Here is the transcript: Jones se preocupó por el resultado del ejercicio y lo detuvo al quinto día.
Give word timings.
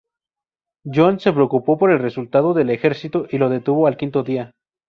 Jones 0.91 1.21
se 1.21 1.31
preocupó 1.31 1.77
por 1.77 1.91
el 1.91 1.99
resultado 1.99 2.55
del 2.55 2.71
ejercicio 2.71 3.27
y 3.29 3.37
lo 3.37 3.49
detuvo 3.49 3.85
al 3.85 3.97
quinto 3.97 4.23
día. 4.23 4.55